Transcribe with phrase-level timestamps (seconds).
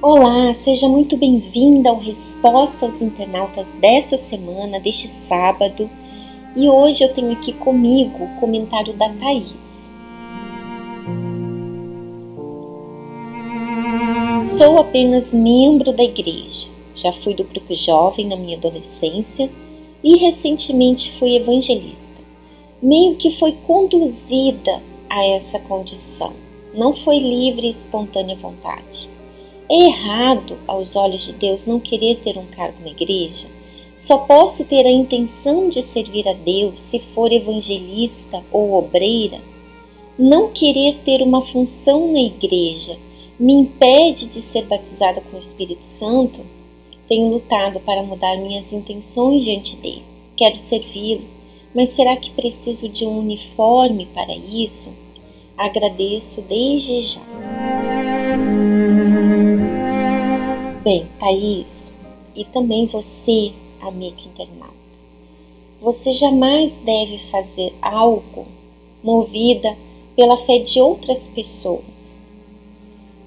[0.00, 5.90] Olá, seja muito bem-vinda ao Resposta aos Internautas dessa semana, deste sábado.
[6.56, 9.54] E hoje eu tenho aqui comigo o comentário da Thaís.
[14.56, 16.68] Sou apenas membro da igreja.
[16.94, 19.50] Já fui do grupo jovem na minha adolescência
[20.06, 22.22] e recentemente fui evangelista.
[22.80, 26.32] Meio que foi conduzida a essa condição.
[26.72, 29.08] Não foi livre e espontânea vontade.
[29.68, 33.48] É errado, aos olhos de Deus, não querer ter um cargo na igreja?
[33.98, 39.40] Só posso ter a intenção de servir a Deus se for evangelista ou obreira?
[40.16, 42.96] Não querer ter uma função na igreja
[43.40, 46.55] me impede de ser batizada com o Espírito Santo?
[47.08, 50.02] Tenho lutado para mudar minhas intenções diante dele.
[50.36, 51.24] Quero servi-lo,
[51.72, 54.88] mas será que preciso de um uniforme para isso?
[55.56, 57.20] Agradeço desde já.
[60.82, 61.68] Bem, Thaís,
[62.34, 64.74] e também você, amiga internauta,
[65.80, 68.46] você jamais deve fazer algo
[69.02, 69.76] movida
[70.16, 72.14] pela fé de outras pessoas.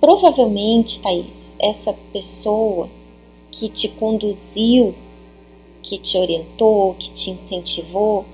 [0.00, 1.26] Provavelmente, Thaís,
[1.58, 2.88] essa pessoa
[3.58, 4.94] que te conduziu,
[5.82, 8.24] que te orientou, que te incentivou,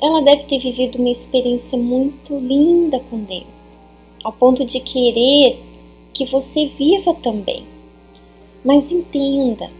[0.00, 3.78] ela deve ter vivido uma experiência muito linda com Deus,
[4.22, 5.58] ao ponto de querer
[6.12, 7.62] que você viva também.
[8.64, 9.70] Mas entenda,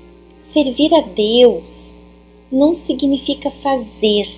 [0.51, 1.65] servir a Deus
[2.51, 4.29] não significa fazer,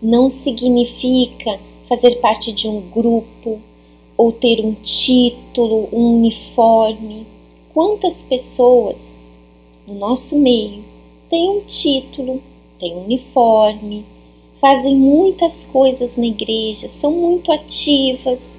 [0.00, 3.60] não significa fazer parte de um grupo
[4.16, 7.26] ou ter um título, um uniforme.
[7.72, 9.13] Quantas pessoas
[9.86, 10.84] no nosso meio
[11.28, 12.42] têm um título,
[12.78, 14.04] têm um uniforme,
[14.60, 18.56] fazem muitas coisas na igreja, são muito ativas,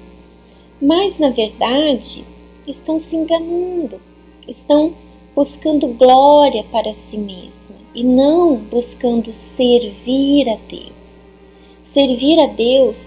[0.80, 2.24] mas na verdade
[2.66, 4.00] estão se enganando
[4.48, 4.92] estão
[5.34, 10.92] buscando glória para si mesma e não buscando servir a Deus.
[11.92, 13.04] Servir a Deus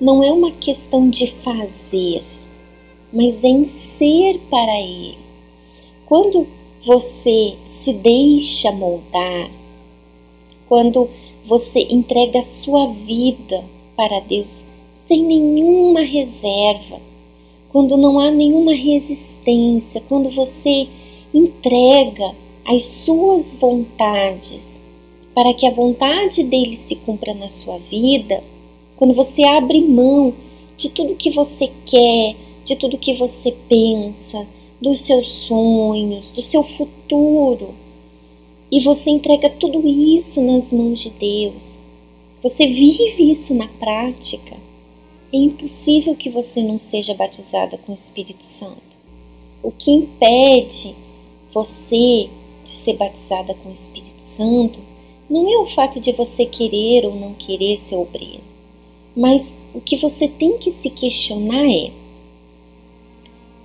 [0.00, 2.22] não é uma questão de fazer,
[3.12, 5.18] mas em ser para Ele.
[6.06, 6.46] Quando
[6.84, 9.48] você se deixa moldar,
[10.68, 11.08] quando
[11.46, 13.62] você entrega a sua vida
[13.96, 14.48] para Deus
[15.06, 17.00] sem nenhuma reserva,
[17.70, 20.88] quando não há nenhuma resistência, quando você
[21.32, 22.32] entrega
[22.64, 24.72] as suas vontades
[25.34, 28.42] para que a vontade dele se cumpra na sua vida,
[28.96, 30.32] quando você abre mão
[30.76, 34.46] de tudo que você quer, de tudo que você pensa,
[34.82, 37.72] dos seus sonhos, do seu futuro,
[38.70, 41.70] e você entrega tudo isso nas mãos de Deus,
[42.42, 44.56] você vive isso na prática,
[45.32, 48.82] é impossível que você não seja batizada com o Espírito Santo.
[49.62, 50.94] O que impede
[51.54, 52.28] você
[52.64, 54.80] de ser batizada com o Espírito Santo
[55.30, 58.42] não é o fato de você querer ou não querer ser obreiro,
[59.16, 61.92] mas o que você tem que se questionar é: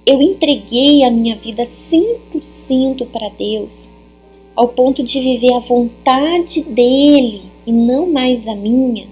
[0.08, 3.82] eu entreguei a minha vida 100% para Deus,
[4.56, 9.06] ao ponto de viver a vontade dele e não mais a minha?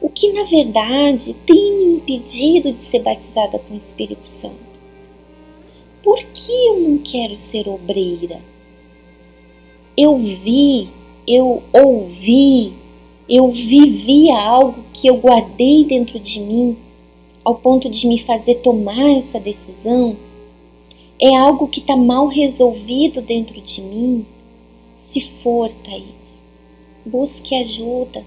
[0.00, 4.54] O que na verdade tem me impedido de ser batizada com o Espírito Santo?
[6.02, 8.40] Por que eu não quero ser obreira?
[9.94, 10.88] Eu vi,
[11.28, 12.72] eu ouvi,
[13.28, 16.76] eu vivi algo que eu guardei dentro de mim
[17.44, 20.16] ao ponto de me fazer tomar essa decisão?
[21.20, 24.26] É algo que está mal resolvido dentro de mim?
[25.08, 26.04] Se for, Thaís,
[27.04, 28.24] busque ajuda.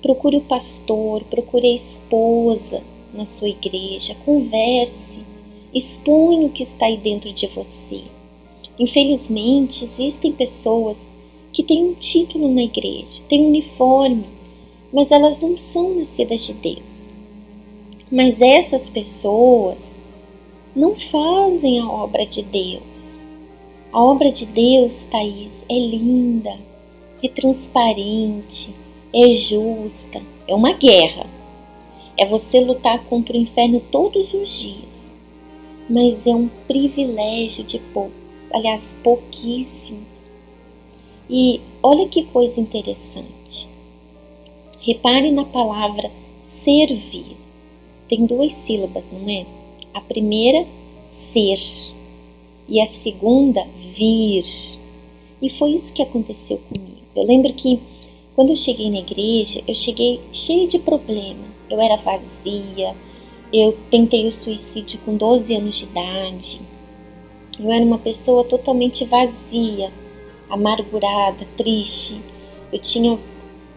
[0.00, 2.82] Procure o pastor, procure a esposa
[3.14, 5.12] na sua igreja, converse
[5.74, 8.02] Expõe o que está aí dentro de você.
[8.78, 10.98] Infelizmente, existem pessoas
[11.50, 14.24] que têm um título na igreja, têm um uniforme,
[14.92, 16.91] mas elas não são nascidas de Deus.
[18.12, 19.90] Mas essas pessoas
[20.76, 22.82] não fazem a obra de Deus.
[23.92, 26.56] A obra de Deus, Thaís, é linda,
[27.22, 28.70] é transparente,
[29.12, 31.26] é justa, é uma guerra.
[32.16, 34.92] É você lutar contra o inferno todos os dias
[35.88, 38.12] mas é um privilégio de poucos,
[38.50, 40.08] aliás, pouquíssimos.
[41.28, 43.68] E olha que coisa interessante.
[44.80, 46.10] Repare na palavra
[46.64, 47.36] servir.
[48.12, 49.46] Tem duas sílabas, não é?
[49.94, 50.66] A primeira,
[51.32, 51.58] ser,
[52.68, 53.66] e a segunda,
[53.96, 54.44] vir.
[55.40, 56.98] E foi isso que aconteceu comigo.
[57.16, 57.80] Eu lembro que
[58.34, 61.40] Quando eu cheguei na igreja, eu cheguei cheia de problema.
[61.70, 62.94] Eu era vazia,
[63.50, 66.60] eu tentei o suicídio com 12 anos de idade.
[67.58, 69.90] Eu era uma pessoa totalmente vazia,
[70.50, 72.20] amargurada, triste.
[72.70, 73.18] Eu tinha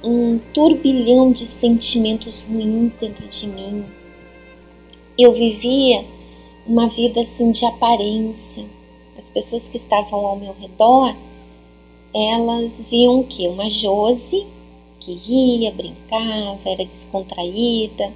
[0.03, 3.85] um turbilhão de sentimentos ruins dentro de mim.
[5.17, 6.03] Eu vivia
[6.67, 8.65] uma vida assim de aparência.
[9.17, 11.15] As pessoas que estavam ao meu redor,
[12.13, 13.47] elas viam que?
[13.47, 14.45] Uma Josi
[14.99, 18.11] que ria, brincava, era descontraída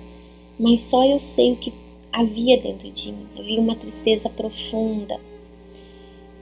[0.59, 1.71] mas só eu sei o que
[2.11, 3.25] havia dentro de mim.
[3.37, 5.17] Havia uma tristeza profunda.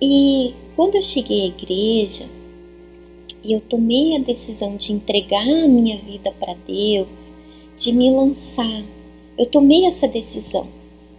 [0.02, 2.26] E quando eu cheguei à igreja
[3.44, 7.08] e eu tomei a decisão de entregar a minha vida para Deus,
[7.78, 8.84] de me lançar,
[9.38, 10.68] eu tomei essa decisão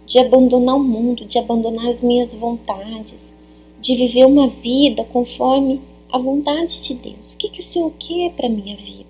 [0.05, 3.25] de abandonar o mundo, de abandonar as minhas vontades,
[3.79, 5.79] de viver uma vida conforme
[6.11, 7.33] a vontade de Deus.
[7.33, 9.07] O que, que o Senhor quer para minha vida?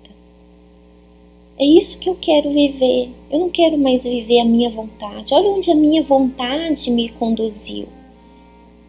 [1.58, 3.10] É isso que eu quero viver.
[3.30, 5.34] Eu não quero mais viver a minha vontade.
[5.34, 7.86] Olha onde a minha vontade me conduziu.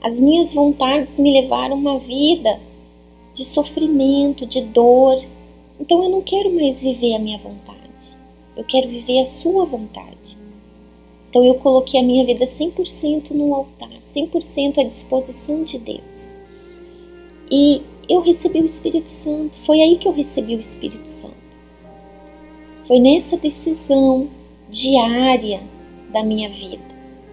[0.02, 2.60] As minhas vontades me levaram a uma vida
[3.34, 5.22] de sofrimento, de dor.
[5.80, 7.81] Então eu não quero mais viver a minha vontade.
[8.56, 10.38] Eu quero viver a sua vontade.
[11.30, 16.28] Então eu coloquei a minha vida 100% no altar, 100% à disposição de Deus.
[17.50, 19.58] E eu recebi o Espírito Santo.
[19.60, 21.36] Foi aí que eu recebi o Espírito Santo.
[22.88, 24.28] Foi nessa decisão
[24.70, 25.62] diária
[26.10, 26.84] da minha vida,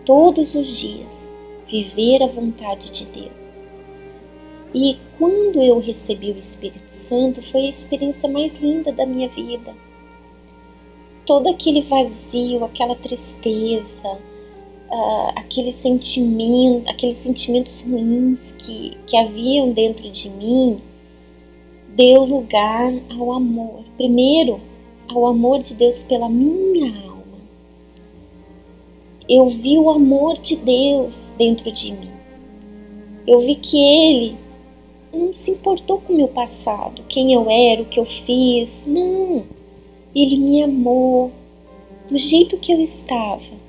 [0.04, 1.24] todos os dias,
[1.68, 3.48] viver a vontade de Deus.
[4.72, 9.74] E quando eu recebi o Espírito Santo, foi a experiência mais linda da minha vida.
[11.28, 14.19] Todo aquele vazio, aquela tristeza,
[14.90, 20.80] uh, aquele sentimento, aqueles sentimentos ruins que, que haviam dentro de mim,
[21.94, 23.84] deu lugar ao amor.
[23.98, 24.58] Primeiro,
[25.06, 27.42] ao amor de Deus pela minha alma.
[29.28, 32.10] Eu vi o amor de Deus dentro de mim.
[33.26, 34.34] Eu vi que Ele
[35.12, 38.80] não se importou com o meu passado, quem eu era, o que eu fiz.
[38.86, 39.57] Não.
[40.20, 41.30] Ele me amou
[42.10, 43.68] do jeito que eu estava.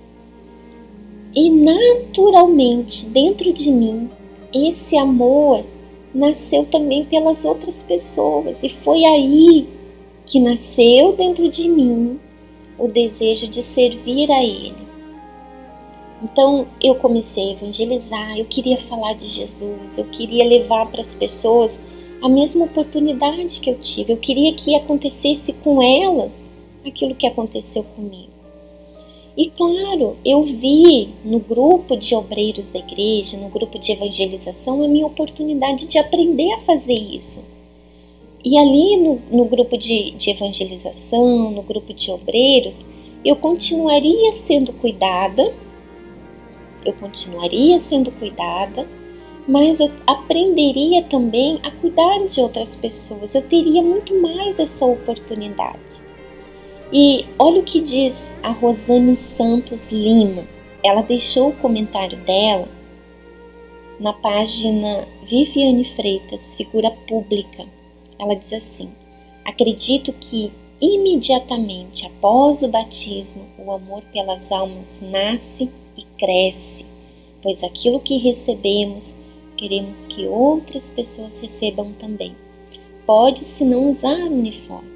[1.36, 4.10] E naturalmente, dentro de mim,
[4.52, 5.64] esse amor
[6.14, 8.64] nasceu também pelas outras pessoas.
[8.64, 9.68] E foi aí
[10.26, 12.20] que nasceu dentro de mim
[12.80, 14.90] o desejo de servir a Ele.
[16.24, 21.14] Então eu comecei a evangelizar, eu queria falar de Jesus, eu queria levar para as
[21.14, 21.80] pessoas
[22.22, 26.50] a mesma oportunidade que eu tive, eu queria que acontecesse com elas
[26.86, 28.40] aquilo que aconteceu comigo.
[29.38, 34.88] E claro, eu vi no grupo de obreiros da igreja, no grupo de evangelização, a
[34.88, 37.40] minha oportunidade de aprender a fazer isso.
[38.44, 42.84] E ali no, no grupo de, de evangelização, no grupo de obreiros,
[43.24, 45.54] eu continuaria sendo cuidada,
[46.86, 48.88] eu continuaria sendo cuidada,
[49.50, 55.80] mas eu aprenderia também a cuidar de outras pessoas, eu teria muito mais essa oportunidade.
[56.94, 60.44] E olha o que diz a Rosane Santos Lima.
[60.84, 62.68] Ela deixou o comentário dela
[64.00, 67.66] na página Viviane Freitas, figura pública.
[68.20, 68.88] Ela diz assim:
[69.44, 76.86] Acredito que imediatamente após o batismo, o amor pelas almas nasce e cresce,
[77.42, 79.12] pois aquilo que recebemos,
[79.60, 82.34] queremos que outras pessoas recebam também.
[83.06, 84.90] Pode-se não usar uniforme,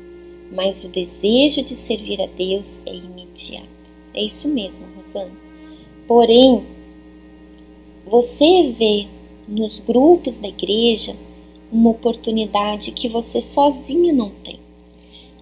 [0.54, 3.68] mas o desejo de servir a Deus é imediato.
[4.14, 5.34] É isso mesmo, Rosana.
[6.08, 6.64] Porém,
[8.08, 9.06] você vê
[9.50, 11.14] nos grupos da igreja
[11.70, 14.60] uma oportunidade que você sozinha não tem.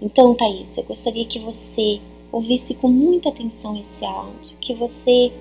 [0.02, 2.02] Então, Thaís, eu gostaria que você
[2.32, 5.32] ouvisse com muita atenção esse áudio, que você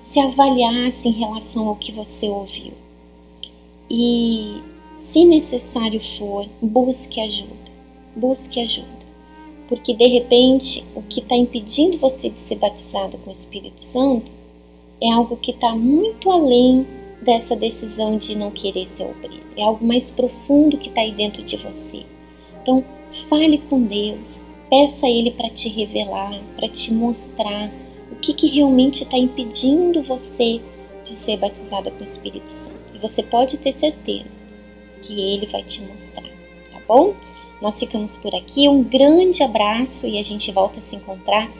[0.00, 2.72] se avaliasse em relação ao que você ouviu.
[3.90, 4.60] E,
[4.98, 7.70] se necessário for, busque ajuda.
[8.14, 8.96] Busque ajuda.
[9.68, 14.30] Porque de repente o que está impedindo você de ser batizado com o Espírito Santo
[15.00, 16.86] é algo que está muito além
[17.22, 19.44] dessa decisão de não querer ser obreiro.
[19.56, 22.04] É algo mais profundo que está aí dentro de você.
[22.62, 22.84] Então,
[23.28, 24.40] fale com Deus,
[24.70, 27.70] peça a Ele para te revelar, para te mostrar
[28.12, 30.60] o que, que realmente está impedindo você
[31.04, 32.85] de ser batizada com o Espírito Santo.
[32.96, 34.42] E você pode ter certeza
[35.02, 36.22] que Ele vai te mostrar,
[36.72, 37.14] tá bom?
[37.60, 38.68] Nós ficamos por aqui.
[38.68, 41.50] Um grande abraço e a gente volta a se encontrar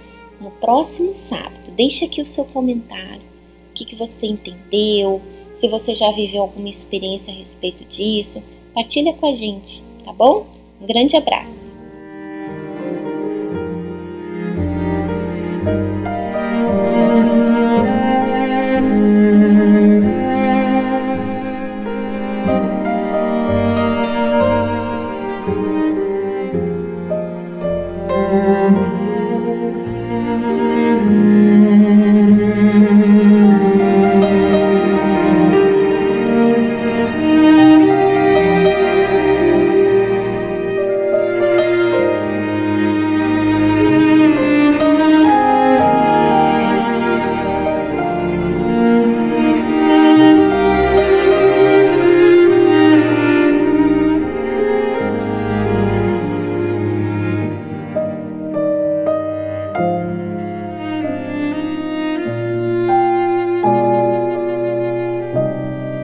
[0.41, 1.71] no próximo sábado.
[1.77, 3.23] Deixe aqui o seu comentário.
[3.71, 5.21] O que, que você entendeu?
[5.57, 8.43] Se você já viveu alguma experiência a respeito disso,
[8.75, 10.47] partilha com a gente, tá bom?
[10.81, 11.66] Um grande abraço!